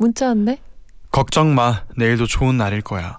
[0.00, 0.58] 문자 왔네.
[1.12, 1.84] 걱정 마.
[1.94, 3.18] 내일도 좋은 날일 거야.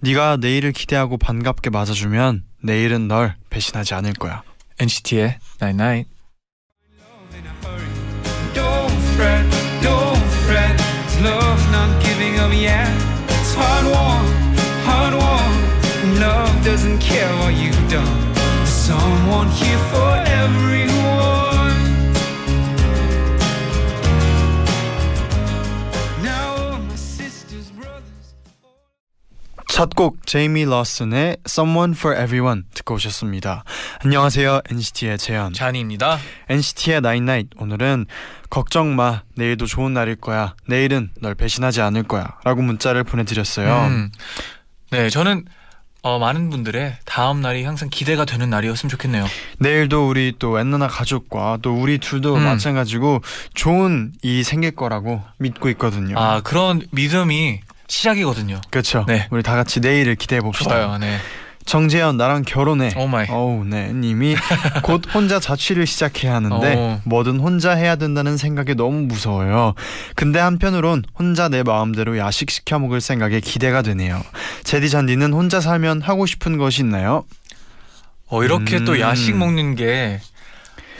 [0.00, 4.42] 네가 내일을 기대하고 반갑게 맞아주면 내일은 널 배신하지 않을 거야.
[4.80, 6.10] NCT의 Night Night.
[8.54, 9.44] Don't fret,
[9.82, 10.76] don't fret.
[10.78, 12.88] This love's not giving up yet.
[13.28, 14.24] It's hard won,
[14.88, 16.20] hard won.
[16.20, 18.32] Love doesn't care what you've done.
[18.32, 20.93] There's someone here for everyone.
[29.74, 33.64] 첫곡 제이미 러슨의 Someone for Everyone 듣고 오셨습니다.
[34.04, 34.60] 안녕하세요.
[34.70, 35.52] NCT의 재현.
[35.52, 36.16] 잔이입니다.
[36.48, 38.06] NCT의 Night Night 오늘은
[38.50, 39.22] 걱정 마.
[39.34, 40.54] 내일도 좋은 날일 거야.
[40.68, 42.36] 내일은 널 배신하지 않을 거야.
[42.44, 43.86] 라고 문자를 보내드렸어요.
[43.88, 44.12] 음.
[44.92, 45.44] 네, 저는
[46.02, 49.26] 어, 많은 분들의 다음 날이 항상 기대가 되는 날이었으면 좋겠네요.
[49.58, 52.44] 내일도 우리 또 엔나나 가족과 또 우리 둘도 음.
[52.44, 53.22] 마찬가지고
[53.54, 56.16] 좋은 일이 생길 거라고 믿고 있거든요.
[56.16, 58.60] 아, 그런 믿음이 시작이거든요.
[58.70, 59.04] 그렇죠.
[59.06, 59.26] 네.
[59.30, 60.70] 우리 다 같이 내일을 기대해 봅시다.
[60.70, 60.98] 좋아요.
[60.98, 61.18] 네.
[61.66, 62.92] 정재현 나랑 결혼해.
[62.96, 63.26] oh my.
[63.30, 63.90] 어우, 네.
[63.92, 64.36] 님이
[64.84, 67.00] 곧 혼자 자취를 시작해야 하는데 어.
[67.04, 69.74] 뭐든 혼자 해야 된다는 생각에 너무 무서워요.
[70.14, 74.22] 근데 한편으론 혼자 내 마음대로 야식 시켜 먹을 생각에 기대가 되네요.
[74.64, 77.24] 제디 잔디는 혼자 살면 하고 싶은 것이 있나요?
[78.26, 78.84] 어, 이렇게 음.
[78.84, 80.20] 또 야식 먹는 게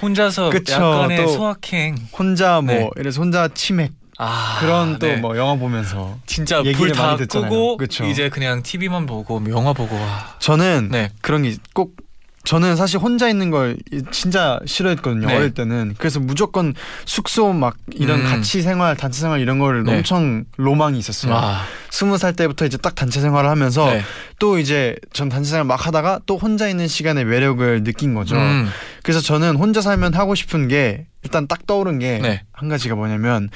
[0.00, 1.96] 혼자서 그쵸, 약간의 또 소확행.
[2.16, 2.90] 혼자 뭐 네.
[2.96, 5.16] 이래서 혼자 치맥 아, 그런 또 네.
[5.16, 7.16] 뭐 영화 보면서 진짜 불 다.
[7.16, 8.04] 끄고 그쵸.
[8.04, 10.36] 이제 그냥 TV만 보고 영화 보고 와.
[10.38, 11.10] 저는 네.
[11.20, 11.96] 그런 게 꼭
[12.44, 13.76] 저는 사실 혼자 있는 걸
[14.10, 15.36] 진짜 싫어했거든요 네.
[15.36, 16.74] 어릴 때는 그래서 무조건
[17.06, 18.24] 숙소 막 이런 음.
[18.26, 19.96] 같이 생활 단체 생활 이런 거를 네.
[19.96, 21.62] 엄청 로망이 있었어요 와.
[21.90, 24.02] 스무 살 때부터 이제 딱 단체 생활을 하면서 네.
[24.38, 28.68] 또 이제 전 단체 생활 막 하다가 또 혼자 있는 시간에 매력을 느낀 거죠 음.
[29.02, 32.42] 그래서 저는 혼자 살면 하고 싶은 게 일단 딱 떠오른 게한 네.
[32.68, 33.48] 가지가 뭐냐면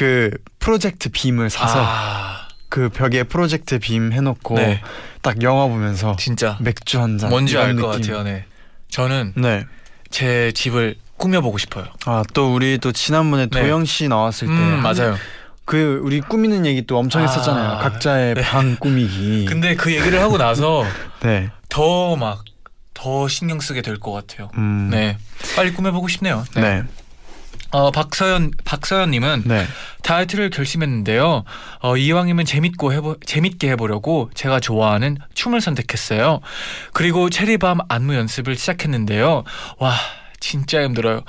[0.00, 4.80] 그 프로젝트 빔을 사서 아, 그 벽에 프로젝트 빔 해놓고 네.
[5.20, 7.28] 딱 영화 보면서 진짜 맥주 한 잔.
[7.28, 7.88] 뭔지 알 것.
[7.88, 8.22] 같아요.
[8.22, 8.46] 네.
[8.88, 9.66] 저는 네.
[10.08, 11.84] 제 집을 꾸며보고 싶어요.
[12.06, 13.60] 아 또 우리 또 지난번에 네.
[13.60, 15.18] 도영 씨 나왔을 때 음, 맞아요.
[15.66, 17.78] 그 우리 꾸미는 얘기 또 엄청 아, 했었잖아요.
[17.80, 18.40] 각자의 네.
[18.40, 19.44] 방 꾸미기.
[19.50, 20.82] 근데 그 얘기를 하고 나서
[21.20, 21.50] 네.
[21.68, 22.42] 더 막
[22.94, 24.50] 더 신경 쓰게 될 것 같아요.
[24.58, 24.88] 음.
[24.90, 25.16] 네,
[25.56, 26.44] 빨리 꾸며보고 싶네요.
[26.54, 26.60] 네.
[26.60, 26.82] 네.
[27.72, 29.66] 어 박서연 박서연님은 네.
[30.02, 31.44] 다이어트를 결심했는데요.
[31.82, 36.40] 어, 이왕이면 재밌고 해보 재밌게 해보려고 제가 좋아하는 춤을 선택했어요.
[36.92, 39.44] 그리고 체리밤 안무 연습을 시작했는데요.
[39.78, 39.94] 와.
[40.42, 41.20] 진짜 힘들어요.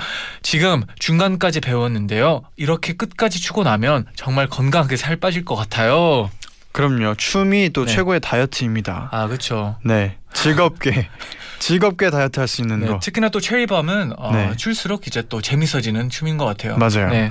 [0.41, 2.43] 지금 중간까지 배웠는데요.
[2.55, 6.31] 이렇게 끝까지 추고 나면 정말 건강하게 살 빠질 것 같아요.
[6.71, 7.15] 그럼요.
[7.15, 7.93] 춤이 또 네.
[7.93, 9.09] 최고의 다이어트입니다.
[9.11, 9.75] 아, 그렇죠.
[9.83, 10.17] 네.
[10.31, 11.09] 즐겁게
[11.61, 12.99] 즐겁게 다이어트 할 수 있는 네, 거.
[12.99, 14.51] 특히나 또 체리밤은 어, 네.
[14.57, 16.75] 출수록 이제 또 재밌어지는 춤인 것 같아요.
[16.77, 17.09] 맞아요.
[17.09, 17.29] 네.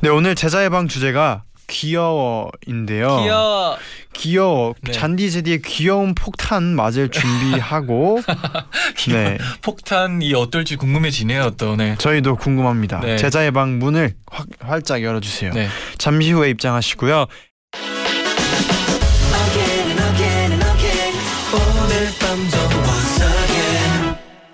[0.00, 3.20] 네, 오늘 제자의 방 주제가 귀여워인데요.
[3.22, 3.76] 귀여워.
[4.12, 4.74] 귀여워.
[4.82, 4.92] 네.
[4.92, 8.20] 잔디 제디의 귀여운 폭탄 맞을 준비하고
[9.08, 9.38] 네.
[9.62, 11.50] 폭탄이 어떨지 궁금해지네요.
[11.56, 11.96] 또 네.
[11.98, 13.00] 저희도 궁금합니다.
[13.00, 13.16] 네.
[13.16, 15.52] 제자의 방 문을 확, 활짝 열어주세요.
[15.52, 15.68] 네.
[15.98, 17.26] 잠시 후에 입장하시고요.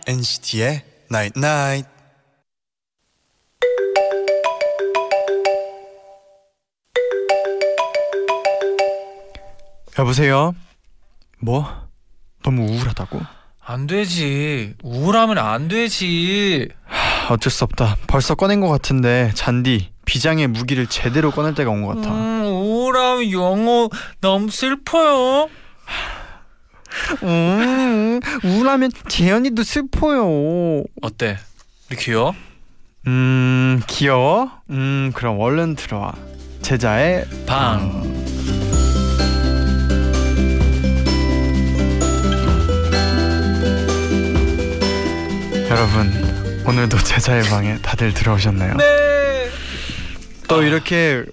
[0.09, 0.83] NCT의
[1.13, 1.87] Night Night.
[9.99, 10.55] 여보세요.
[11.41, 11.67] 뭐?
[12.45, 13.21] 너무 우울하다고?
[13.65, 14.75] 안 되지.
[14.83, 16.69] 우울하면 안 되지.
[16.87, 17.97] 하, 어쩔 수 없다.
[18.07, 22.11] 벌써 꺼낸 것 같은데 잔디 비장의 무기를 제대로 꺼낼 때가 온 것 같아.
[22.15, 23.91] 음, 우울하면 영어
[24.21, 25.49] 너무 슬퍼요.
[27.23, 30.85] 음, 우울하면 재현이도 슬퍼요.
[31.03, 31.39] 어때?
[31.91, 32.35] 우리 귀여워?
[33.07, 34.51] 음, 귀여워?
[34.71, 36.15] 음, 그럼 얼른 들어와.
[36.63, 38.19] 제자의 방.
[45.71, 46.11] 여러분
[46.67, 48.77] 오늘도 제자의 방에 다들 들어오셨나요?
[48.77, 49.51] 네.
[50.49, 51.25] 또 이렇게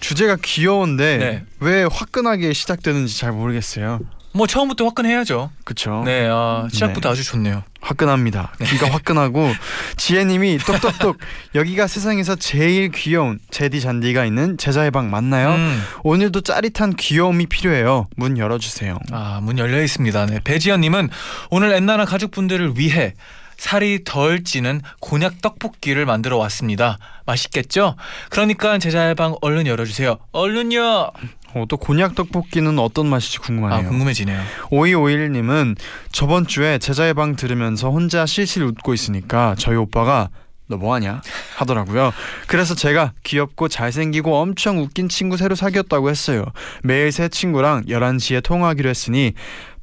[0.00, 1.44] 주제가 귀여운데 네.
[1.60, 4.00] 왜 화끈하게 시작되는지 잘 모르겠어요.
[4.34, 5.50] 뭐 처음부터 화끈해야죠.
[5.62, 6.02] 그쵸?
[6.04, 7.12] 네, 아, 시작부터 네.
[7.12, 7.62] 아주 좋네요.
[7.80, 8.52] 화끈합니다.
[8.64, 9.48] 귀가 화끈하고
[9.96, 11.18] 지혜님이 똑똑똑
[11.54, 15.50] 여기가 세상에서 제일 귀여운 제디 잔디가 있는 제자의 방 맞나요?
[15.50, 15.82] 음.
[16.02, 18.08] 오늘도 짜릿한 귀여움이 필요해요.
[18.16, 18.98] 문 열어주세요.
[19.12, 20.26] 아, 문 열려 있습니다.
[20.26, 20.40] 네.
[20.42, 21.10] 배지연님은
[21.50, 23.14] 오늘 엔나나 가족분들을 위해
[23.56, 26.98] 살이 덜 찌는 곤약 떡볶이를 만들어 왔습니다.
[27.24, 27.94] 맛있겠죠?
[28.30, 30.18] 그러니까 제자의 방 얼른 열어주세요.
[30.32, 31.12] 얼른요.
[31.54, 33.88] 어, 또 곤약 떡볶이는 어떤 맛일지 아, 궁금하네요.
[33.88, 34.40] 궁금해지네요.
[34.70, 35.76] 5251님은
[36.12, 40.30] 저번 주에 제자의 방 들으면서 혼자 실실 웃고 있으니까 저희 오빠가
[40.66, 41.20] 너 뭐하냐
[41.56, 42.12] 하더라고요.
[42.46, 46.44] 그래서 제가 귀엽고 잘생기고 엄청 웃긴 친구 새로 사귀었다고 했어요.
[46.82, 49.34] 매일 새 친구랑 11시에 통화하기로 했으니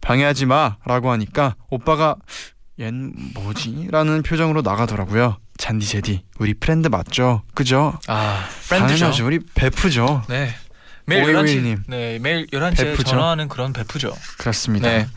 [0.02, 2.16] 방해하지 마 라고 하니까 오빠가
[2.80, 3.90] 얜 뭐지?
[3.92, 5.38] 라는 표정으로 나가더라고요.
[5.58, 7.44] 잔디 제디 우리 friend 맞죠?
[7.54, 8.00] 그죠?
[8.08, 9.12] 아, friend죠.
[9.24, 10.24] 우리 베프죠.
[10.28, 10.50] 네.
[11.06, 11.78] 매일 오이오이님.
[11.78, 11.84] 11시.
[11.88, 13.04] 네, 매일 11시에 베프죠?
[13.12, 14.16] 전화하는 그런 베프죠.
[14.38, 14.90] 그렇습니다.
[14.90, 15.08] 네.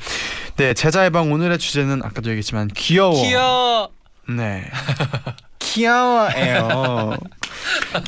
[0.56, 3.22] 네, 재쟈의 방 오늘의 주제는 아까도 얘기했지만 귀여워.
[3.22, 3.90] 귀여워.
[4.28, 4.70] 네.
[5.58, 7.16] 귀여워요.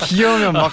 [0.05, 0.73] 귀여우면 막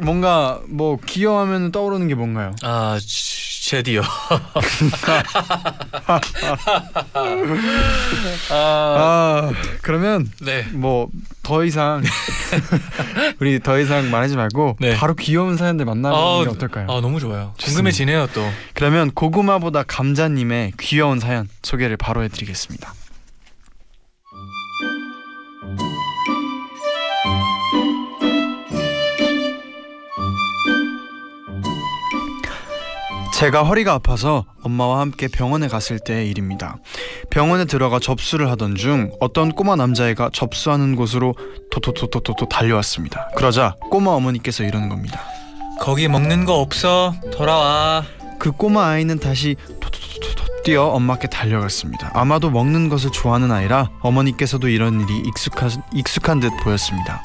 [0.00, 2.54] 뭔가 뭐 귀여워하면 떠오르는 게 뭔가요?
[2.62, 4.02] 아, 지- 제디요.
[8.50, 9.52] 아, 아
[9.82, 10.62] 그러면 네.
[10.72, 11.08] 뭐
[11.48, 12.02] 더 이상
[13.40, 14.94] 우리 더 이상 말하지 말고 네.
[14.96, 16.86] 바로 귀여운 사연들 만나보는 게 어떨까요?
[16.90, 17.54] 아, 너무 좋아요.
[17.62, 18.46] 궁금해지네요, 또.
[18.74, 22.92] 그러면 고구마보다 감자님의 귀여운 사연 소개를 바로 해드리겠습니다.
[33.38, 36.78] 제가 허리가 아파서 엄마와 함께 병원에 갔을 때의 일입니다.
[37.30, 41.36] 병원에 들어가 접수를 하던 중 어떤 꼬마 남자애가 접수하는 곳으로
[41.70, 43.28] 토토토토토토 달려왔습니다.
[43.36, 45.20] 그러자 꼬마 어머니께서 이러는 겁니다.
[45.78, 47.14] 거기 먹는 거 없어.
[47.32, 48.02] 돌아와.
[48.40, 52.10] 그 꼬마 아이는 다시 토토토토토 뛰어 엄마께 달려갔습니다.
[52.14, 57.22] 아마도 먹는 것을 좋아하는 아이라 어머니께서도 이런 일이 익숙한, 익숙한 듯 보였습니다.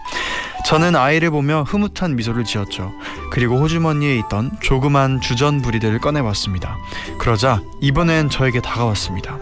[0.65, 2.94] 저는 아이를 보며 흐뭇한 미소를 지었죠.
[3.31, 6.77] 그리고 호주머니에 있던 조그만 주전 부리들을 꺼내봤습니다.
[7.18, 9.38] 그러자 이번엔 저에게 다가왔습니다.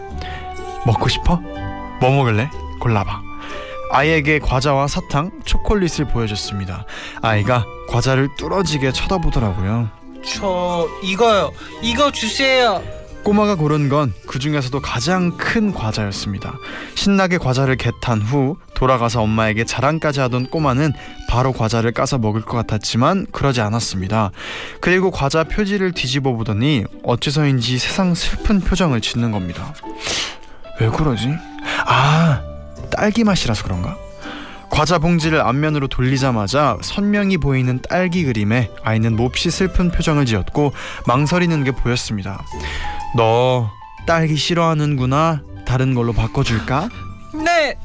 [0.84, 1.36] 먹고 싶어?
[2.00, 2.50] 뭐 먹을래?
[2.80, 3.22] 골라봐.
[3.92, 6.86] 아이에게 과자와 사탕, 초콜릿을 보여줬습니다.
[7.20, 9.90] 아이가 과자를 뚫어지게 쳐다보더라고요.
[10.24, 11.52] 저 이거요.
[11.82, 12.82] 이거 주세요.
[13.22, 16.54] 꼬마가 고른 건 그 중에서도 가장 큰 과자였습니다.
[16.94, 20.92] 신나게 과자를 개탄 후 돌아가서 엄마에게 자랑까지 하던 꼬마는
[21.28, 24.30] 바로 과자를 까서 먹을 것 같았지만 그러지 않았습니다.
[24.80, 29.74] 그리고 과자 표지를 뒤집어 보더니 어째서인지 세상 슬픈 표정을 짓는 겁니다.
[30.80, 31.28] 왜 그러지?
[31.86, 32.40] 아,
[32.90, 33.96] 딸기 맛이라서 그런가?
[34.72, 40.72] 과자 봉지를 앞면으로 돌리자마자 선명히 보이는 딸기 그림에 아이는 몹시 슬픈 표정을 지었고
[41.06, 42.42] 망설이는 게 보였습니다.
[43.14, 43.70] 너
[44.06, 45.42] 딸기 싫어하는구나.
[45.66, 46.88] 다른 걸로 바꿔줄까?
[47.44, 47.76] 네.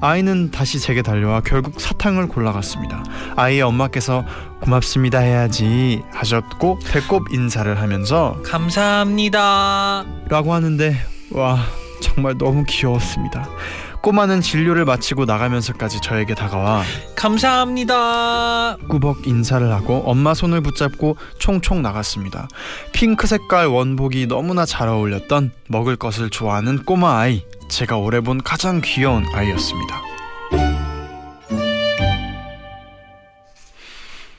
[0.00, 3.02] 아이는 다시 제게 달려와 결국 사탕을 골라갔습니다.
[3.34, 4.24] 아이의 엄마께서
[4.60, 10.04] 고맙습니다 해야지 하셨고 배꼽 인사를 하면서 감사합니다.
[10.28, 10.96] 라고 하는데
[11.32, 11.58] 와
[12.00, 13.48] 정말 너무 귀여웠습니다.
[14.04, 16.82] 꼬마는 진료를 마치고 나가면서까지 저에게 다가와
[17.16, 18.76] 감사합니다.
[18.86, 22.46] 꾸벅 인사를 하고 엄마 손을 붙잡고 총총 나갔습니다.
[22.92, 27.46] 핑크 색깔 원복이 너무나 잘 어울렸던 먹을 것을 좋아하는 꼬마 아이.
[27.70, 30.02] 제가 올해 본 가장 귀여운 아이였습니다.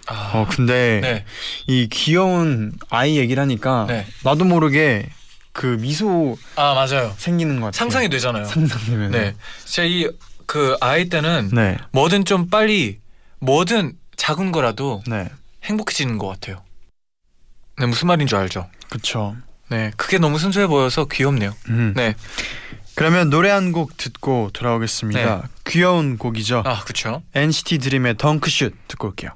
[0.08, 1.26] 아, 어 근데 네.
[1.66, 4.06] 이 귀여운 아이 얘기를 하니까 네.
[4.24, 5.10] 나도 모르게
[5.56, 7.14] 그 미소 아, 맞아요.
[7.18, 7.78] 생기는 것 같아요.
[7.78, 8.44] 상상이 되잖아요.
[8.44, 9.36] 상상되면 네.
[9.64, 11.78] 제가 이그 아이 때는 네.
[11.94, 13.00] 뭐든 좀 빨리
[13.40, 15.30] 뭐든 작은 거라도 네.
[15.64, 16.62] 행복해지는 것 같아요.
[17.80, 18.70] 네, 무슨 말인 줄 알죠?
[18.90, 19.38] 그쵸.
[19.70, 21.54] 네, 그게 너무 순수해 보여서 귀엽네요.
[21.70, 21.94] 음.
[21.96, 22.16] 네,
[22.96, 25.36] 그러면 노래 한 곡 듣고 돌아오겠습니다.
[25.38, 25.42] 네.
[25.66, 26.64] 귀여운 곡이죠.
[26.66, 27.24] 아, 그렇죠.
[27.34, 29.32] NCT 드림의 덩크슛 듣고 올게요.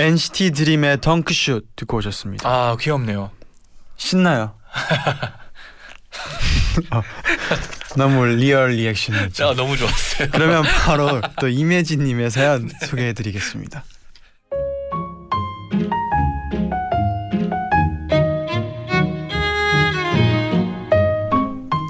[0.00, 2.48] NCT 드림의 덩크슛 듣고 오셨습니다.
[2.48, 3.30] 아, 귀엽네요.
[3.98, 4.54] 신나요.
[6.88, 7.02] 아,
[7.96, 9.48] 너무 real reaction이었죠.
[9.48, 10.28] 아, 너무 좋았어요.
[10.32, 13.84] 그러면 바로 또 이매진님의 사연 소개해드리겠습니다.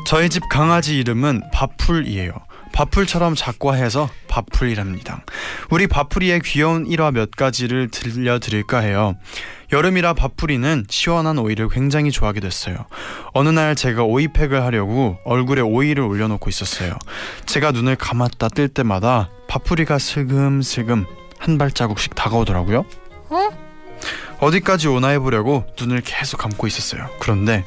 [0.05, 2.33] 저희 집 강아지 이름은 밥풀이에요.
[2.73, 5.25] 밥풀처럼 작고 해서 밥풀이랍니다.
[5.71, 9.15] 우리 밥풀이의 귀여운 일화 몇 가지를 들려드릴까 해요.
[9.73, 12.77] 여름이라 밥풀이는 시원한 오이를 굉장히 좋아하게 됐어요.
[13.33, 16.97] 어느 날 제가 오이팩을 하려고 얼굴에 오이를 올려놓고 있었어요.
[17.47, 21.07] 제가 눈을 감았다 뜰 때마다 밥풀이가 슬금슬금
[21.39, 22.85] 한 발자국씩 다가오더라고요.
[24.41, 27.09] 어디까지 오나 해보려고 눈을 계속 감고 있었어요.
[27.21, 27.65] 그런데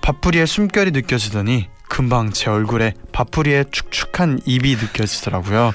[0.00, 5.72] 밥풀이의 숨결이 느껴지더니 금방 제 얼굴에 밥풀이의 축축한 입이 느껴지더라고요.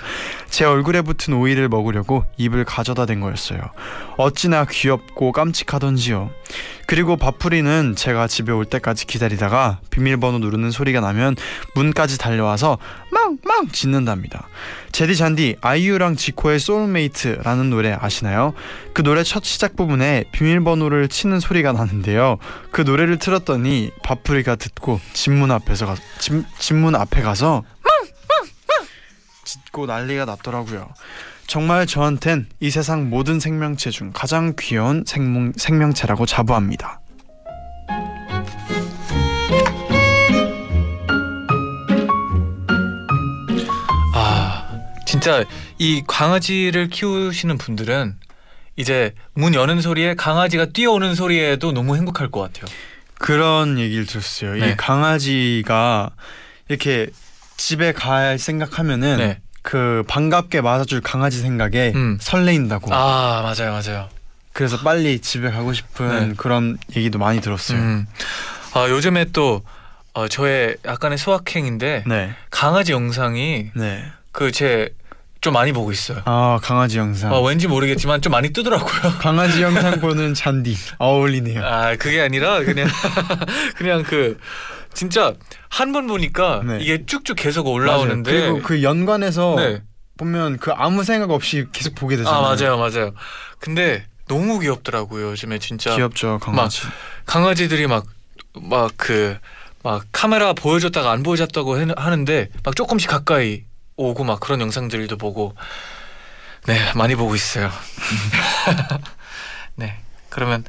[0.50, 3.60] 제 얼굴에 붙은 오이를 먹으려고 입을 가져다 댄 거였어요.
[4.18, 6.30] 어찌나 귀엽고 깜찍하던지요.
[6.88, 11.36] 그리고 밥풀이는 제가 집에 올 때까지 기다리다가 비밀번호 누르는 소리가 나면
[11.74, 12.78] 문까지 달려와서
[13.12, 14.48] 망망 짖는답니다.
[14.92, 18.54] 제디 잔디 아이유랑 지코의 soulmate라는 노래 아시나요?
[18.94, 22.38] 그 노래 첫 시작 부분에 비밀번호를 치는 소리가 나는데요.
[22.72, 27.35] 그 노래를 틀었더니 밥풀이가 듣고 집문 앞에서 가, 집, 집문 앞에 가서
[29.44, 30.94] 짖고 난리가 났더라고요.
[31.48, 37.02] 정말 저한텐 이 세상 모든 생명체 중 가장 귀여운 생명, 생명체라고 자부합니다.
[44.14, 45.44] 아 진짜
[45.78, 48.18] 이 강아지를 키우시는 분들은
[48.78, 52.66] 이제 문 여는 소리에 강아지가 뛰어오는 소리에도 너무 행복할 것 같아요.
[53.18, 54.56] 그런 얘기를 들었어요.
[54.56, 54.72] 네.
[54.72, 56.10] 이 강아지가
[56.68, 57.08] 이렇게
[57.58, 59.40] 집에 갈 생각하면은 네.
[59.62, 62.18] 그 반갑게 맞아줄 강아지 생각에 음.
[62.22, 62.94] 설레인다고.
[62.94, 64.10] 아 맞아요 맞아요.
[64.54, 66.34] 그래서 빨리 집에 가고 싶은 네.
[66.38, 67.78] 그런 얘기도 많이 들었어요.
[67.78, 68.08] 음.
[68.74, 69.64] 아 요즘에 또
[70.14, 74.06] 어, 저의 약간의 소확행인데 네, 강아지 영상이 네.
[74.32, 74.94] 그제
[75.42, 76.22] 좀 많이 보고 있어요.
[76.26, 77.34] 아 강아지 영상.
[77.34, 79.14] 어, 왠지 모르겠지만 좀 많이 뜨더라고요.
[79.20, 81.64] 강아지 영상 보는 잔디 어울리네요.
[81.66, 82.88] 아 그게 아니라 그냥
[83.76, 84.40] 그냥 그
[84.96, 85.34] 진짜
[85.70, 86.80] 한 번 보니까 네.
[86.82, 87.76] 이게 쭉쭉 계속 맞아요.
[87.76, 89.84] 올라오는데 그리고 그 연관해서 네.
[90.18, 92.44] 보면 그 아무 생각 없이 계속 보게 되잖아요.
[92.44, 93.12] 아 맞아요 맞아요.
[93.60, 96.82] 근데 너무 귀엽더라고요 요즘에 진짜 귀엽죠 강아지.
[97.26, 98.06] 강아지들이 막
[98.58, 99.38] 막 그
[99.84, 103.66] 막 카메라 보여줬다가 안 보여줬다고 해- 하는데 막 조금씩 가까이
[103.98, 105.54] 오고 막 그런 영상들도 보고
[106.66, 107.70] 네 많이 보고 있어요.
[109.76, 109.96] 네
[110.30, 110.64] 그러면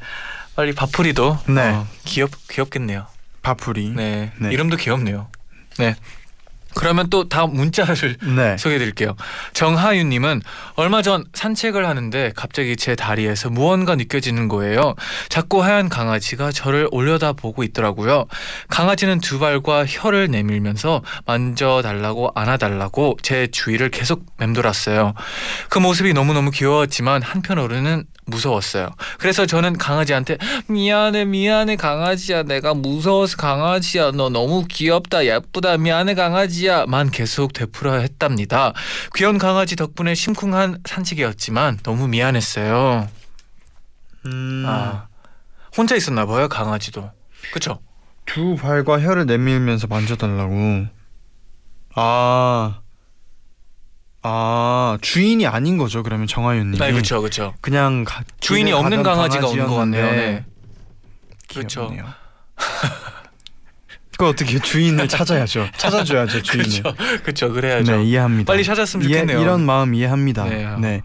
[0.55, 1.61] 빨리 밥풀이도 네.
[1.69, 3.07] 어, 귀엽 귀엽겠네요.
[3.47, 3.93] 파풀이.
[3.95, 4.51] 네, 네.
[4.51, 5.29] 이름도 귀엽네요.
[5.77, 5.95] 네.
[6.75, 8.57] 그러면 또 다음 문자를 네.
[8.59, 9.15] 소개해드릴게요.
[9.53, 10.41] 정하윤님은
[10.75, 14.95] 얼마 전 산책을 하는데 갑자기 제 다리에서 무언가 느껴지는 거예요.
[15.29, 18.25] 작고 하얀 강아지가 저를 올려다 보고 있더라고요.
[18.67, 25.13] 강아지는 두 발과 혀를 내밀면서 만져달라고 안아달라고 제 주위를 계속 맴돌았어요.
[25.69, 28.89] 그 모습이 너무너무 귀여웠지만 한편으로는 무서웠어요.
[29.17, 37.09] 그래서 저는 강아지한테 미안해 미안해 강아지야 내가 무서워서 강아지야 너 너무 귀엽다 예쁘다 미안해 강아지야만
[37.09, 38.73] 계속 되풀어 했답니다.
[39.15, 43.07] 귀여운 강아지 덕분에 심쿵한 산책이었지만 너무 미안했어요.
[44.25, 45.07] 음, 아
[45.75, 47.09] 혼자 있었나 봐요 강아지도.
[47.53, 47.79] 그쵸?
[48.25, 50.87] 두 발과 혀를 내밀면서 만져달라고.
[51.95, 52.81] 아.
[54.29, 57.53] 아 주인이 아닌 거죠 그러면 정하윤님이 네 그쵸 그쵸.
[57.61, 60.11] 그냥 가, 주인이 없는 강아지가 오는 것 같네요.
[60.11, 60.45] 네.
[61.47, 61.93] 그렇죠.
[64.17, 65.67] 그 어떻게 주인을 찾아야죠.
[65.77, 66.83] 찾아줘야죠 주인을.
[67.23, 67.97] 그쵸 그래야죠.
[67.97, 68.51] 네 이해합니다.
[68.51, 69.39] 빨리 찾았으면 좋겠네요.
[69.39, 70.45] 이런 마음 이해합니다.
[70.45, 70.67] 네.
[70.79, 71.01] 네.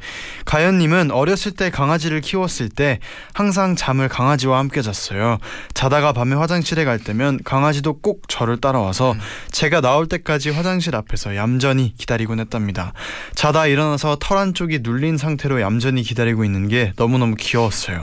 [0.47, 3.01] 가연님은 어렸을 때 강아지를 키웠을 때
[3.35, 5.39] 항상 잠을 강아지와 함께 잤어요.
[5.75, 9.21] 자다가 밤에 화장실에 갈 때면 강아지도 꼭 저를 따라와서 음.
[9.51, 12.95] 제가 나올 때까지 화장실 앞에서 얌전히 기다리곤 했답니다.
[13.35, 18.03] 자다 일어나서 털 한쪽이 눌린 상태로 얌전히 기다리고 있는 게 너무너무 귀여웠어요.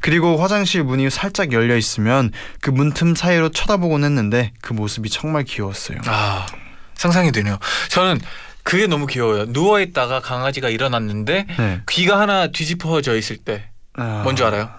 [0.00, 5.98] 그리고 화장실 문이 살짝 열려 있으면 그 문틈 사이로 쳐다보곤 했는데 그 모습이 정말 귀여웠어요.
[6.06, 6.46] 아
[6.94, 7.58] 상상이 되네요.
[7.88, 8.20] 저는
[8.62, 9.46] 그게 너무 귀여워요.
[9.52, 11.80] 누워 있다가 강아지가 일어났는데 네.
[11.88, 14.70] 귀가 하나 뒤집어져 있을 때 아, 뭔지 알아요?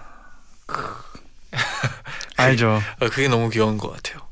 [2.36, 2.80] 알죠.
[3.00, 4.26] 어, 그게 너무 귀여운 것 같아요.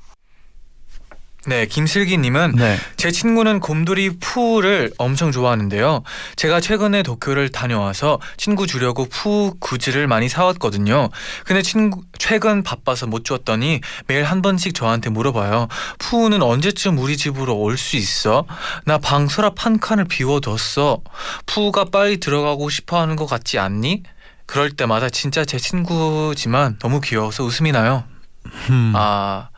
[1.46, 2.76] 네, 김슬기님은 네.
[2.96, 6.02] 제 친구는 곰돌이 푸를 엄청 좋아하는데요.
[6.36, 11.08] 제가 최근에 도쿄를 다녀와서 친구 주려고 푸 굿즈를 많이 사왔거든요.
[11.46, 15.68] 근데 친구 최근 바빠서 못 주었더니 매일 한 번씩 저한테 물어봐요.
[15.98, 18.44] 푸는 언제쯤 우리 집으로 올 수 있어?
[18.84, 20.98] 나 방 서랍 한 칸을 비워뒀어.
[21.46, 24.02] 푸가 빨리 들어가고 싶어하는 것 같지 않니?
[24.44, 28.04] 그럴 때마다 진짜 제 친구지만 너무 귀여워서 웃음이 나요.
[28.68, 28.92] 음.
[28.96, 29.48] 아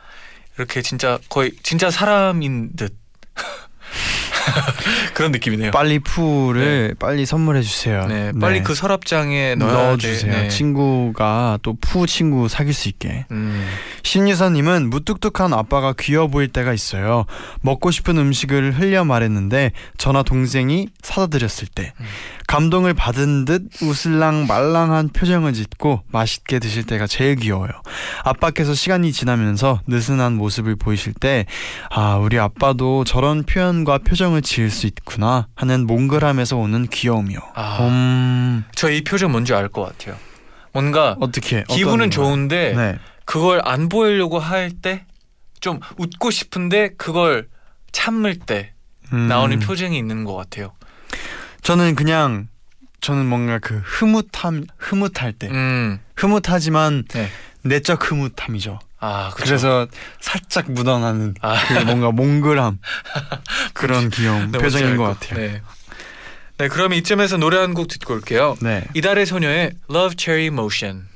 [0.57, 2.95] 이렇게 진짜 거의 진짜 사람인 듯
[5.13, 5.71] 그런 느낌이네요.
[5.71, 8.05] 빨리 푸를 빨리 선물해 주세요.
[8.07, 10.31] 네, 빨리 그 서랍장에 넣어야 넣어주세요.
[10.31, 10.41] 돼.
[10.43, 10.47] 네.
[10.49, 13.25] 친구가 또 푸 친구 사귈 수 있게.
[13.31, 13.67] 음,
[14.03, 17.25] 신유사님은 무뚝뚝한 아빠가 귀여워 보일 때가 있어요.
[17.61, 21.93] 먹고 싶은 음식을 흘려 말했는데 저나 동생이 사다 드렸을 때
[22.53, 27.71] 감동을 받은 듯 우슬랑 말랑한 표정을 짓고 맛있게 드실 때가 제일 귀여워요.
[28.23, 31.47] 아빠께서 시간이 지나면서 느슨한 모습을 보이실 때
[31.89, 37.39] 아, 우리 아빠도 저런 표현과 표정을 지을 수 있구나 하는 몽글함에서 오는 귀여움이요.
[37.55, 37.77] 아.
[37.87, 40.15] 음, 저이 표정 뭔지 알 것 같아요.
[40.73, 42.73] 뭔가 어떻게 기분은 좋은데?
[42.75, 42.99] 네.
[43.25, 45.05] 그걸 안 보이려고 할 때
[45.59, 47.47] 좀 웃고 싶은데 그걸
[47.93, 48.73] 참을 때
[49.13, 50.73] 음, 나오는 표정이 있는 것 같아요.
[51.63, 52.47] 저는 그냥
[53.01, 57.29] 저는 뭔가 그 흐뭇함 흐뭇할 때 음, 흐뭇하지만 네.
[57.63, 58.79] 내적 흐뭇함이죠.
[58.99, 59.45] 아, 그쵸.
[59.45, 59.87] 그래서
[60.21, 61.55] 살짝 묻어나는 아.
[61.67, 62.79] 그 뭔가 몽글함
[63.73, 65.39] 그런 귀여움 네, 표정인 것알 같아요.
[65.39, 65.61] 네.
[66.57, 68.55] 네, 그러면 이쯤에서 노래 한 곡 듣고 올게요.
[68.61, 68.85] 네.
[68.93, 71.07] 이달의 소녀의 Love Cherry Motion.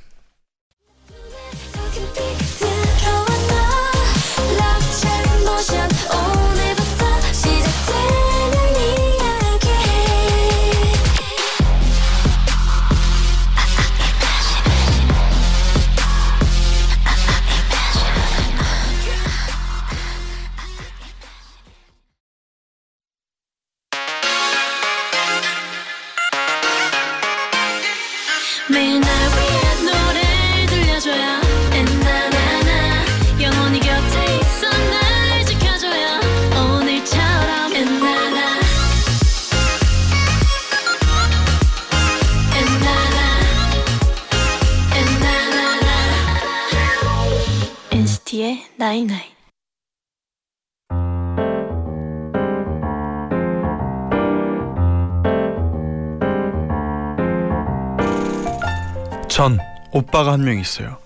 [59.38, 59.60] 전
[59.92, 60.98] 오빠가 한 명 있어요.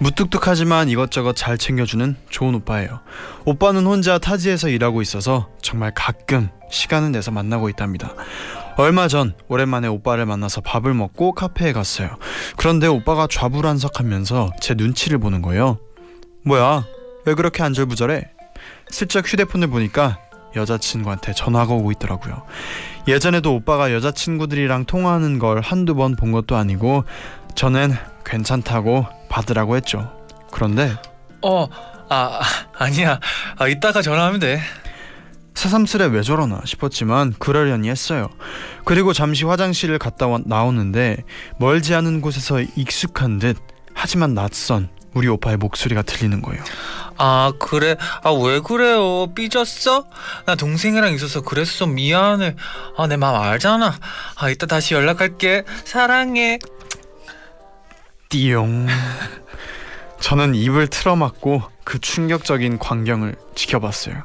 [0.00, 2.98] 무뚝뚝하지만 이것저것 잘 챙겨주는 좋은 오빠예요.
[3.44, 8.12] 오빠는 혼자 타지에서 일하고 있어서 정말 가끔 시간을 내서 만나고 있답니다.
[8.76, 12.16] 얼마 전 오랜만에 오빠를 만나서 밥을 먹고 카페에 갔어요.
[12.56, 15.78] 그런데 오빠가 좌불안석하면서 제 눈치를 보는 거예요.
[16.44, 16.84] 뭐야?
[17.24, 18.28] 왜 그렇게 안절부절해?
[18.90, 20.18] 슬쩍 휴대폰을 보니까
[20.56, 22.42] 여자친구한테 전화가 오고 있더라고요.
[23.06, 27.04] 예전에도 오빠가 여자친구들이랑 통화하는 걸 한두 번 본 것도 아니고
[27.56, 30.12] 저는 괜찮다고 받으라고 했죠.
[30.52, 30.94] 그런데
[31.42, 31.68] 어,
[32.08, 32.40] 아, 아,
[32.78, 33.18] 아니야.
[33.58, 34.60] 아, 이따가 전화하면 돼.
[35.54, 38.28] 새삼스레 왜 저러나 싶었지만 그러려니 했어요.
[38.84, 41.24] 그리고 잠시 화장실을 갔다 와, 나오는데
[41.58, 43.56] 멀지 않은 곳에서 익숙한 듯
[43.94, 46.62] 하지만 낯선 우리 오빠의 목소리가 들리는 거예요.
[47.16, 47.96] 아, 그래.
[48.22, 49.32] 아, 왜 그래요?
[49.34, 50.04] 삐졌어?
[50.44, 51.86] 나 동생이랑 있어서 그랬어.
[51.86, 52.54] 미안해.
[52.98, 53.98] 아, 내 마음 알잖아.
[54.36, 55.64] 아, 이따 다시 연락할게.
[55.84, 56.58] 사랑해.
[58.28, 58.86] 띠용.
[60.20, 64.24] 저는 입을 틀어막고 그 충격적인 광경을 지켜봤어요.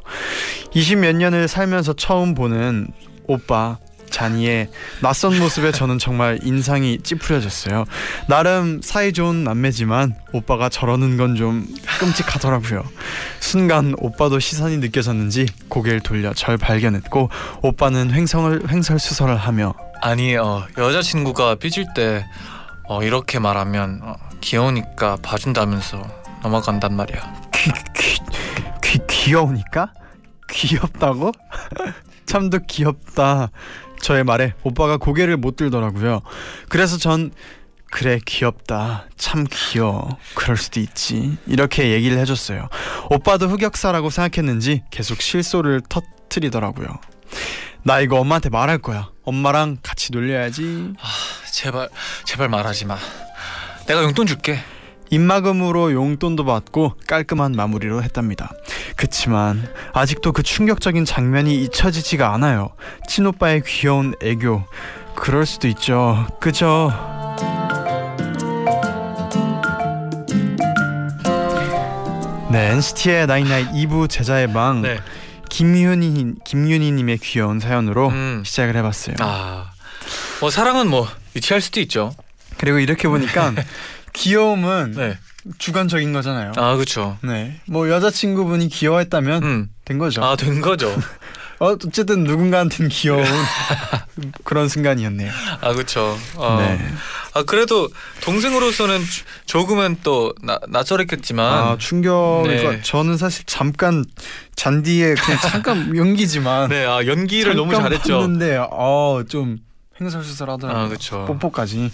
[0.74, 2.88] 20 몇 년을 살면서 처음 보는
[3.28, 3.78] 오빠
[4.10, 4.68] 잔이의
[5.02, 7.86] 낯선 모습에 저는 정말 인상이 찌푸려졌어요.
[8.28, 11.66] 나름 사이 좋은 남매지만 오빠가 저러는 건 좀
[12.00, 12.84] 끔찍하더라고요.
[13.40, 17.30] 순간 오빠도 시선이 느껴졌는지 고개를 돌려 절 발견했고
[17.62, 22.26] 오빠는 횡성을 횡설수설을 하며 아니, 어, 여자친구가 삐질 때
[22.91, 26.06] 어, 이렇게 말하면 어, 귀여우니까 봐준다면서
[26.43, 27.41] 넘어간단 말이야.
[27.54, 28.19] 귀, 귀,
[28.84, 29.93] 귀 귀여우니까?
[30.49, 31.32] 귀엽다고?
[32.27, 33.49] 참도 귀엽다.
[34.01, 36.19] 저의 말에 오빠가 고개를 못 들더라고요.
[36.67, 37.32] 그래서 전
[37.89, 39.06] 그래 귀엽다.
[39.15, 40.17] 참 귀여워.
[40.36, 41.38] 그럴 수도 있지.
[41.47, 42.67] 이렇게 얘기를 해줬어요.
[43.10, 46.89] 오빠도 흑역사라고 생각했는지 계속 실소를 터트리더라고요.
[47.84, 49.12] 나 이거 엄마한테 말할 거야.
[49.23, 50.93] 엄마랑 같이 놀려야지.
[51.52, 51.90] 제발,
[52.26, 52.98] 제발 말하지 마.
[53.86, 54.60] 내가 용돈 줄게.
[55.10, 58.50] 입막음으로 용돈도 받고 깔끔한 마무리로 했답니다.
[58.96, 62.70] 그치만 아직도 그 충격적인 장면이 잊혀지지가 않아요.
[63.10, 64.64] 친오빠의 귀여운 애교.
[65.16, 66.28] 그럴 수도 있죠.
[66.40, 66.92] 그죠?
[72.50, 75.00] 네, NCT의 나인나잇 2부 제자의 방 네.
[75.50, 78.44] 김윤희 김윤희 님의 귀여운 사연으로 음.
[78.46, 79.16] 시작을 해 봤어요.
[79.20, 79.72] 아,
[80.40, 82.13] 뭐 사랑은 뭐 유치할 수도 있죠.
[82.58, 83.54] 그리고 이렇게 보니까
[84.13, 85.17] 귀여움은 네.
[85.58, 86.52] 주관적인 거잖아요.
[86.58, 87.17] 아, 그렇죠.
[87.22, 89.70] 네, 뭐 여자친구분이 귀여워했다면 음.
[89.86, 90.24] 된 거죠.
[90.24, 90.89] 아, 된 거죠.
[91.60, 93.24] 어, 어쨌든 누군가한테는 귀여운
[94.44, 95.32] 그런 순간이었네요.
[95.62, 96.17] 아, 그렇죠.
[96.36, 96.58] 어.
[96.60, 96.84] 네.
[97.34, 97.88] 아, 그래도
[98.22, 102.44] 동생으로서는 주- 조금은 또 나, 낯설었겠지만 아 충격.
[102.48, 102.63] 네.
[102.63, 104.04] 그 저는 사실 잠깐
[104.56, 108.20] 잔디에 그냥 잠깐 연기지만 네, 아, 연기를 너무 잘했죠.
[108.20, 109.60] 봤는데 어좀
[110.02, 110.86] 횡설수설 하더라고요.
[110.86, 111.26] 아, 그쵸.
[111.28, 111.92] 뽀뽀까지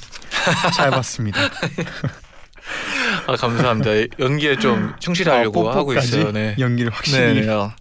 [0.76, 1.39] 잘 봤습니다.
[3.28, 3.91] 아 감사합니다.
[4.20, 6.32] 연기에 좀 충실하려고 아, 하고 있어요.
[6.32, 6.56] 네.
[6.60, 7.54] 연기를 확실히 네, 네.
[7.54, 7.76] 아,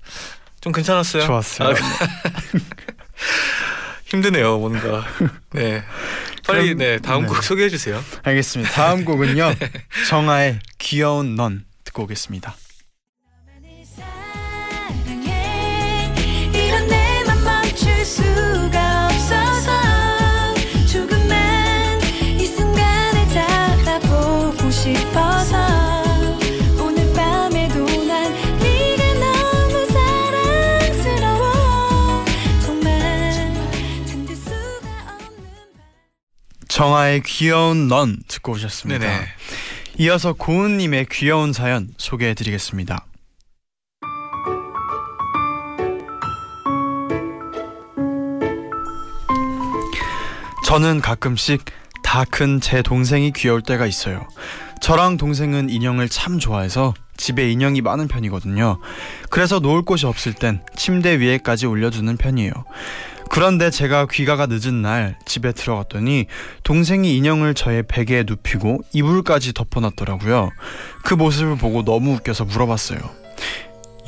[0.61, 1.23] 좀 괜찮았어요.
[1.25, 1.69] 좋았어요.
[1.71, 1.75] 아,
[4.07, 5.05] 힘드네요, 뭔가.
[5.53, 5.83] 네.
[6.47, 7.29] 빨리 그럼- 네 다음 네.
[7.29, 8.03] 곡 소개해 주세요.
[8.23, 8.71] 알겠습니다.
[8.73, 9.55] 다음 곡은요.
[10.09, 12.55] 정아의 귀여운 넌 듣고 오겠습니다.
[36.77, 38.99] 정아의 귀여운 넌 듣고 오셨습니다.
[38.99, 39.27] 네네.
[39.97, 43.07] 이어서 고은님의 귀여운 사연 소개해드리겠습니다.
[50.67, 51.65] 저는 가끔씩
[52.03, 54.29] 다 큰 제 동생이 귀여울 때가 있어요.
[54.83, 58.79] 저랑 동생은 인형을 참 좋아해서 집에 인형이 많은 편이거든요.
[59.31, 62.53] 그래서 놓을 곳이 없을 땐 침대 위에까지 올려두는 편이에요.
[63.37, 66.25] 그런데 제가 귀가가 늦은 날 집에 들어갔더니
[66.63, 70.49] 동생이 인형을 저의 베개에 눕히고 이불까지 덮어놨더라고요.
[71.05, 72.99] 그 모습을 보고 너무 웃겨서 물어봤어요.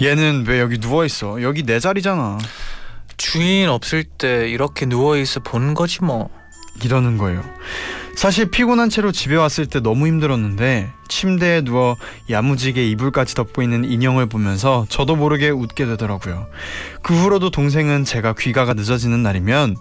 [0.00, 1.42] 얘는 왜 여기 누워 있어?
[1.42, 2.38] 여기 내 자리잖아.
[3.18, 6.30] 주인 없을 때 이렇게 누워 있어 보는 거지 뭐.
[6.84, 7.42] 이러는 거예요.
[8.14, 11.96] 사실 피곤한 채로 집에 왔을 때 너무 힘들었는데 침대에 누워
[12.28, 16.46] 야무지게 이불까지 덮고 있는 인형을 보면서 저도 모르게 웃게 되더라고요.
[17.02, 19.76] 그 후로도 동생은 제가 귀가가 늦어지는 날이면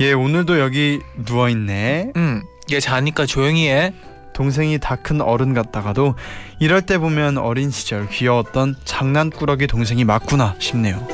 [0.00, 2.10] 얘 오늘도 여기 누워 있네.
[2.16, 2.42] 응.
[2.72, 3.94] 얘 자니까 조용히 해.
[4.34, 6.14] 동생이 다 큰 어른 같다가도
[6.58, 11.06] 이럴 때 보면 어린 시절 귀여웠던 장난꾸러기 동생이 맞구나 싶네요.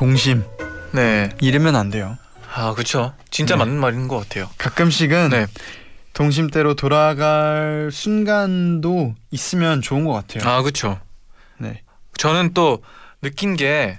[0.00, 0.42] 동심
[0.92, 1.28] 네.
[1.42, 2.16] 이러면 안 돼요.
[2.54, 3.12] 아, 그렇죠.
[3.30, 3.58] 진짜 네.
[3.58, 4.48] 맞는 말인 것 같아요.
[4.56, 5.46] 가끔씩은 네.
[6.14, 10.50] 동심대로 돌아갈 순간도 있으면 좋은 것 같아요.
[10.50, 10.98] 아, 그렇죠.
[11.58, 11.82] 네.
[12.16, 12.82] 저는 또
[13.20, 13.98] 느낀 게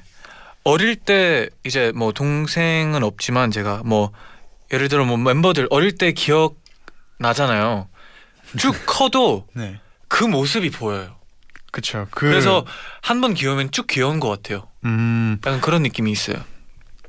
[0.64, 4.12] 어릴 때 이제 뭐 동생은 없지만 제가 뭐
[4.74, 6.56] 예를 들어 뭐 멤버들 어릴 때 기억
[7.20, 7.88] 나잖아요.
[8.58, 9.80] 쭉 커도 네.
[10.08, 11.16] 그 모습이 보여요.
[11.72, 12.08] 그쵸.
[12.10, 12.66] 그, 그래서
[13.02, 14.66] 한 번 귀여우면 쭉 귀여운 것 같아요.
[14.86, 16.38] 음, 약간 그런 느낌이 있어요.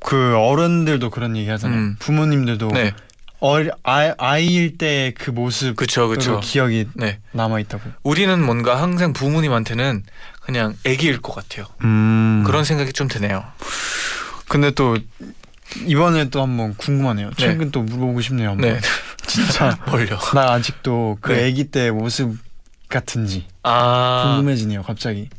[0.00, 1.78] 그 어른들도 그런 얘기 하잖아요.
[1.78, 1.96] 음.
[1.98, 2.92] 부모님들도 네,
[3.38, 6.40] 어리, 아, 아이일 때 그 모습 그쵸, 그쵸.
[6.40, 7.20] 기억이 네.
[7.32, 7.82] 남아 있다고.
[8.02, 10.02] 우리는 뭔가 항상 부모님한테는
[10.40, 11.66] 그냥 애기일 것 같아요.
[11.84, 12.42] 음.
[12.46, 13.44] 그런 생각이 좀 드네요.
[14.48, 14.96] 근데 또
[15.86, 17.28] 이번에 또 한번 궁금하네요.
[17.30, 17.34] 네.
[17.38, 18.50] 최근 또 물어보고 싶네요.
[18.50, 18.68] 한번.
[18.74, 18.80] 네,
[19.26, 20.18] 진짜 멀려.
[20.34, 21.48] 나 아직도 그 네.
[21.48, 22.36] 아기 때 모습
[22.88, 24.82] 같은지 아, 궁금해지네요.
[24.82, 25.30] 갑자기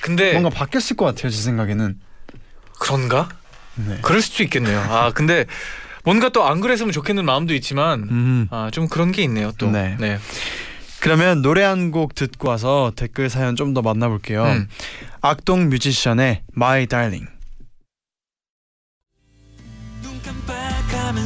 [0.00, 1.30] 근데 뭔가 바뀌었을 것 같아요.
[1.30, 1.98] 제 생각에는.
[2.78, 3.28] 그런가?
[3.74, 3.98] 네.
[4.02, 4.78] 그럴 수도 있겠네요.
[4.80, 5.44] 아, 근데
[6.04, 8.48] 뭔가 또 안 그랬으면 좋겠는 마음도 있지만 음.
[8.50, 9.52] 아, 좀 그런 게 있네요.
[9.58, 9.70] 또.
[9.70, 9.96] 네.
[10.00, 10.18] 네.
[11.00, 14.44] 그러면 노래 한 곡 듣고 와서 댓글 사연 좀 더 만나볼게요.
[14.44, 14.68] 음.
[15.22, 17.26] 악동 뮤지션의 My Darling.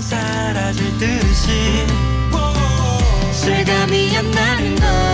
[0.01, 1.87] 사라질 듯이
[3.33, 5.14] 실감이 안 나는 걸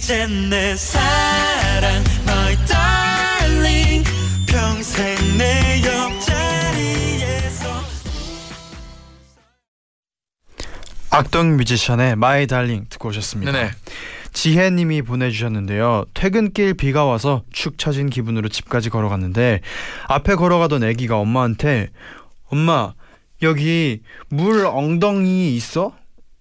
[0.00, 4.10] 이젠 내 사랑 My darling
[4.46, 7.68] 평생 내 옆자리에서
[11.10, 13.52] 악동 뮤지션의 My Darling 듣고 오셨습니다.
[13.52, 13.72] 네네.
[14.32, 16.06] 지혜님이 보내주셨는데요.
[16.14, 19.60] 퇴근길 비가 와서 축 처진 기분으로 집까지 걸어갔는데
[20.08, 21.90] 앞에 걸어가던 애기가 엄마한테
[22.46, 22.94] 엄마
[23.42, 25.92] 여기 물 엉덩이 있어?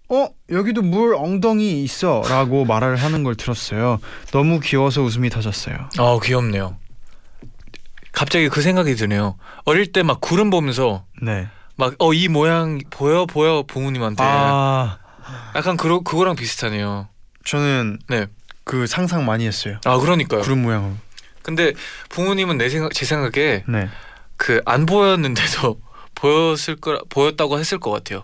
[0.09, 3.99] 어 여기도 물 엉덩이 있어라고 말을 하는 걸 들었어요.
[4.31, 5.75] 너무 귀여워서 웃음이 터졌어요.
[5.99, 6.77] 아, 귀엽네요.
[8.11, 9.37] 갑자기 그 생각이 드네요.
[9.65, 11.47] 어릴 때 막 구름 보면서 네.
[11.75, 14.97] 막 어 이 모양 보여 보여 부모님한테 아
[15.55, 17.07] 약간 그러, 그거랑 비슷하네요.
[17.45, 18.25] 저는 네.
[18.63, 19.77] 그 상상 많이 했어요.
[19.85, 20.41] 아 그러니까요.
[20.41, 20.95] 구름 모양으로.
[21.43, 21.73] 근데
[22.09, 23.89] 부모님은 내 생각 제 생각에 네.
[24.37, 25.79] 그안 보였는데도
[26.15, 28.23] 보였을 거 보였다고 했을 것 같아요.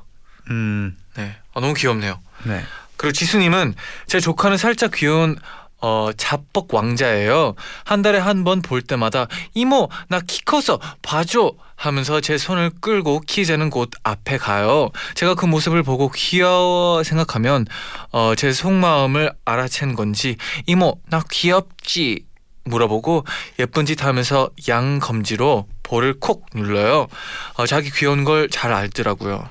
[0.50, 0.98] 음.
[1.17, 1.36] 네.
[1.54, 2.19] 아, 너무 귀엽네요.
[2.43, 2.63] 네.
[2.97, 3.75] 그리고 지수님은
[4.08, 5.38] 제 조카는 살짝 귀여운
[5.82, 7.54] 어 자뻑 왕자예요.
[7.84, 13.19] 한 달에 한 번 볼 때마다 이모 나 키 커서 봐줘 하면서 제 손을 끌고
[13.28, 14.89] 키 재는 곳 앞에 가요.
[15.15, 17.65] 제가 그 모습을 보고 귀여워 생각하면
[18.12, 22.25] 어 제 속마음을 알아챈 건지 이모 나 귀엽지
[22.63, 23.25] 물어보고
[23.60, 27.08] 예쁜 짓 하면서 양 검지로 볼을 콕 눌러요.
[27.56, 29.47] 어, 자기 귀여운 걸 잘 알더라고요.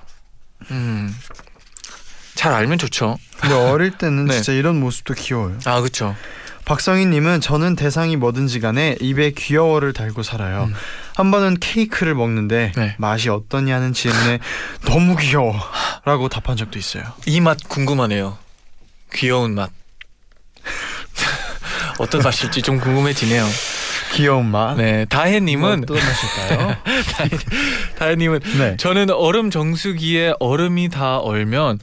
[0.70, 1.14] 음.
[2.35, 3.18] 잘 알면 좋죠.
[3.40, 4.35] 근데 어릴 때는 네.
[4.35, 5.59] 진짜 이런 모습도 귀여워요.
[5.64, 6.14] 아, 그렇죠.
[6.64, 10.64] 박성희님은 저는 대상이 뭐든지 간에 입에 귀여워를 달고 살아요.
[10.64, 10.75] 음.
[11.14, 12.94] 한 번은 케이크를 먹는데 네.
[12.99, 14.38] 맛이 어떠냐는 질문에
[14.87, 17.05] 너무 귀여워라고 답한 적도 있어요.
[17.27, 18.38] 이 맛 궁금하네요.
[19.12, 19.70] 귀여운 맛.
[21.99, 23.47] 어떤 맛일지 좀 궁금해지네요.
[24.14, 24.75] 귀여운 맛.
[24.77, 26.77] 네, 다혜님은 어떤 맛일까요?
[27.99, 28.77] 다혜님은 네.
[28.79, 31.79] 저는 얼음 정수기에 얼음이 다 얼면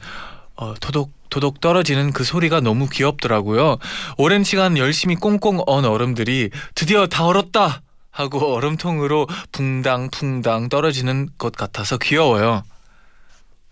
[0.62, 3.78] 어, 도독 도독 떨어지는 그 소리가 너무 귀엽더라고요.
[4.16, 11.98] 오랜 시간 열심히 꽁꽁 언 얼음들이 드디어 다 얼었다 하고 얼음통으로 붕당붕당 떨어지는 것 같아서
[11.98, 12.62] 귀여워요.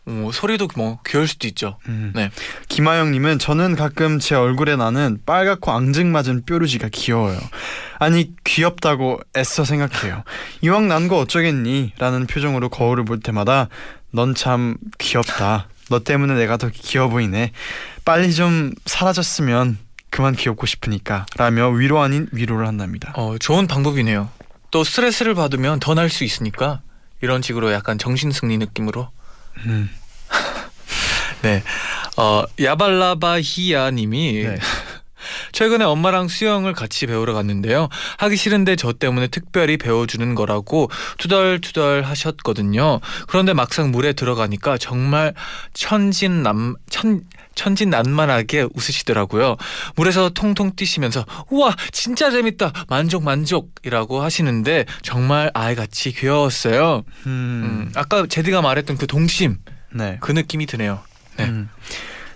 [0.06, 1.78] 어, 소리도 뭐 귀여울 수도 있죠.
[1.86, 2.12] 음.
[2.16, 2.30] 네.
[2.68, 7.38] 김하영님은 저는 가끔 제 얼굴에 나는 빨갛고 앙증맞은 뾰루지가 귀여워요.
[8.00, 10.24] 아니 귀엽다고 애써 생각해요.
[10.62, 11.92] 이왕 난 거 어쩌겠니?
[11.98, 13.68] 라는 표정으로 거울을 볼 때마다
[14.10, 15.68] 넌 참 귀엽다.
[15.90, 17.50] 너 때문에 내가 더 귀여워 보이네.
[18.04, 19.76] 빨리 좀 사라졌으면
[20.08, 23.12] 그만 귀엽고 싶으니까 라며 위로 아닌 위로를 한답니다.
[23.16, 24.30] 어, 좋은 방법이네요.
[24.70, 26.80] 또 스트레스를 받으면 더 날 수 있으니까
[27.20, 29.10] 이런 식으로 약간 정신 승리 느낌으로
[29.66, 29.90] 음.
[31.42, 31.62] 네.
[32.16, 34.58] 어, 야발라바히야 님이 네.
[35.52, 37.88] 최근에 엄마랑 수영을 같이 배우러 갔는데요.
[38.18, 43.00] 하기 싫은데 저 때문에 특별히 배워주는 거라고 투덜투덜 하셨거든요.
[43.28, 45.34] 그런데 막상 물에 들어가니까 정말
[45.74, 47.22] 천진남 천
[47.54, 49.56] 천진난만하게 웃으시더라고요.
[49.96, 57.04] 물에서 통통 뛰시면서 우와 진짜 재밌다 만족 만족이라고 하시는데 정말 아이같이 귀여웠어요.
[57.26, 57.30] 음.
[57.30, 59.58] 음, 아까 제디가 말했던 그 동심
[59.92, 60.18] 네.
[60.20, 61.00] 그 느낌이 드네요.
[61.36, 61.44] 네.
[61.44, 61.68] 음.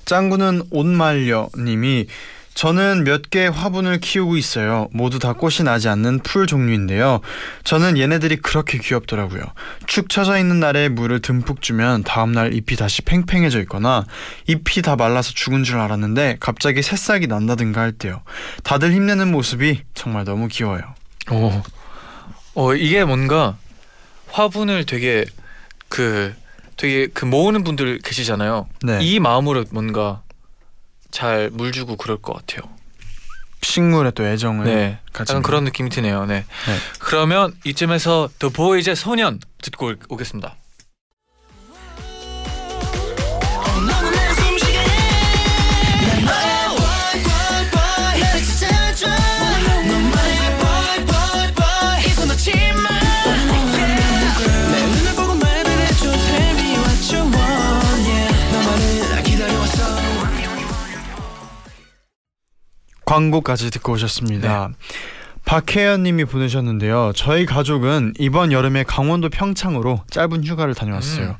[0.04, 2.06] 짱구는 옷말려님이
[2.54, 4.88] 저는 몇 개의 화분을 키우고 있어요.
[4.92, 7.20] 모두 다 꽃이 나지 않는 풀 종류인데요.
[7.64, 9.42] 저는 얘네들이 그렇게 귀엽더라고요.
[9.86, 14.06] 축 처져 있는 날에 물을 듬뿍 주면 다음날 잎이 다시 팽팽해져 있거나
[14.46, 18.22] 잎이 다 말라서 죽은 줄 알았는데 갑자기 새싹이 난다든가 할 때요.
[18.62, 20.82] 다들 힘내는 모습이 정말 너무 귀여워요.
[21.30, 21.62] 어,
[22.54, 23.56] 어 이게 뭔가
[24.28, 25.24] 화분을 되게
[25.88, 26.34] 그
[26.76, 28.68] 되게 그 모으는 분들 계시잖아요.
[28.82, 28.98] 네.
[29.00, 30.22] 이 마음으로 뭔가
[31.14, 32.68] 잘 물 주고 그럴 것 같아요.
[33.62, 36.26] 식물에 또 애정을 네, 가진 약간 그런 느낌이 드네요.
[36.26, 36.44] 네.
[36.66, 36.76] 네.
[36.98, 40.56] 그러면 이쯤에서 더 보이즈의 소년 듣고 올- 오겠습니다.
[63.04, 64.70] 광고까지 듣고 오셨습니다.
[65.54, 67.12] 박혜연님이 보내셨는데요.
[67.14, 71.28] 저희 가족은 이번 여름에 강원도 평창으로 짧은 휴가를 다녀왔어요.
[71.28, 71.34] 음.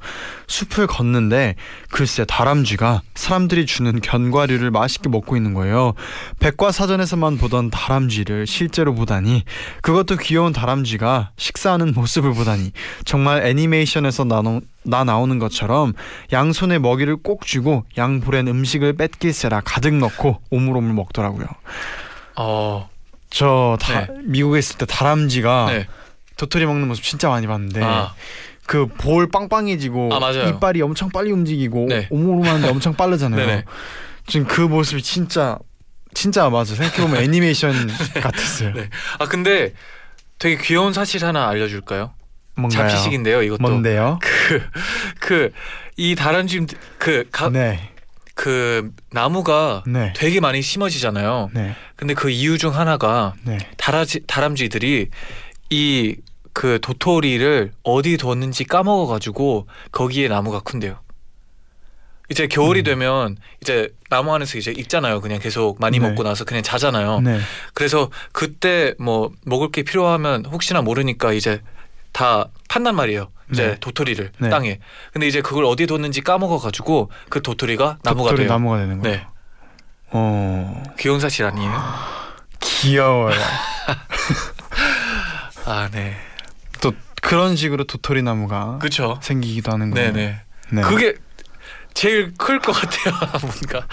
[0.46, 1.56] 숲을 걷는데
[1.90, 5.94] 글쎄 다람쥐가 사람들이 주는 견과류를 맛있게 먹고 있는 거예요.
[6.38, 9.42] 백과사전에서만 보던 다람쥐를 실제로 보다니
[9.82, 12.70] 그것도 귀여운 다람쥐가 식사하는 모습을 보다니
[13.04, 15.92] 정말 애니메이션에서 나노, 나 나오는 것처럼
[16.32, 21.46] 양손에 먹이를 꼭 쥐고 양볼엔 음식을 뺏길세라 가득 넣고 오물오물 먹더라고요.
[22.36, 22.88] 어,
[23.34, 24.08] 저 다, 네.
[24.22, 25.86] 미국에 있을 때 다람쥐가 네.
[26.36, 28.14] 도토리 먹는 모습 진짜 많이 봤는데 아,
[28.66, 30.30] 그볼 빵빵해지고 아.
[30.30, 32.06] 이빨이 엄청 빨리 움직이고 네.
[32.10, 33.62] 오물오물하는데 엄청 빠르잖아요.
[34.28, 35.58] 지금 그 모습이 진짜
[36.14, 37.74] 진짜 맞아 생각해보면 애니메이션
[38.22, 38.72] 같았어요.
[38.72, 38.88] 네.
[39.18, 39.74] 아 근데
[40.38, 42.14] 되게 귀여운 사실 하나 알려줄까요?
[42.56, 42.88] 뭔가요?
[42.88, 43.42] 잡히식인데요.
[43.42, 44.20] 이것도 뭔데요?
[45.18, 46.66] 그이 다람쥐
[46.98, 47.90] 그, 가, 네,
[48.34, 51.50] 그 나무가 네, 되게 많이 심어지잖아요.
[51.54, 53.58] 네, 근데 그 이유 중 하나가 네.
[53.76, 55.08] 다라지, 다람쥐들이
[55.70, 56.16] 이
[56.54, 61.00] 그 도토리를 어디 뒀는지 까먹어가지고 거기에 나무가 큰대요.
[62.30, 62.84] 이제 겨울이 음.
[62.84, 65.20] 되면 이제 나무 안에서 이제 있잖아요.
[65.20, 66.08] 그냥 계속 많이 네.
[66.08, 67.20] 먹고 나서 그냥 자잖아요.
[67.20, 67.40] 네.
[67.74, 71.60] 그래서 그때 뭐 먹을 게 필요하면 혹시나 모르니까 이제
[72.12, 73.30] 다 판단 말이에요.
[73.52, 73.76] 이제 네.
[73.80, 74.48] 도토리를 네.
[74.48, 74.78] 땅에.
[75.12, 78.52] 근데 이제 그걸 어디 뒀는지 까먹어 가지고 그 도토리가 나무가 도토리 돼요.
[78.52, 79.16] 나무가 되는 거예요.
[79.16, 79.26] 네,
[80.10, 81.72] 어 귀여운 사실 아니에요?
[82.60, 83.34] 귀여워요.
[85.66, 86.14] 아 네,
[86.80, 89.18] 또 그런 식으로 도토리 나무가 그렇죠.
[89.22, 90.12] 생기기도 하는 거예요.
[90.12, 90.40] 네네.
[90.70, 90.82] 네.
[90.82, 91.14] 그게
[91.94, 93.14] 제일 클 것 같아요.
[93.40, 93.86] 뭔가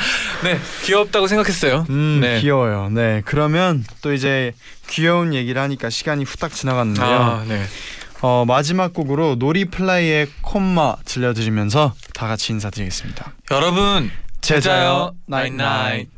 [0.44, 1.86] 네 귀엽다고 생각했어요.
[1.90, 2.42] 음 네.
[2.42, 2.90] 귀여워요.
[2.90, 4.54] 네 그러면 또 이제
[4.88, 7.06] 귀여운 얘기를 하니까 시간이 후딱 지나갔는데요.
[7.06, 7.64] 아 네.
[8.22, 13.34] 어, 마지막 곡으로 노리플라이의 콤마 들려드리면서 다 같이 인사드리겠습니다.
[13.52, 16.10] 여러분 제자요 나잇나잇.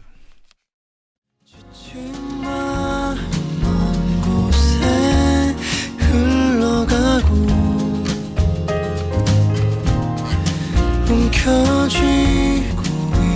[11.13, 12.81] 움켜쥐고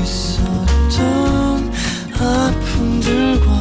[0.04, 1.72] 있었던
[2.20, 3.57] 아픔들과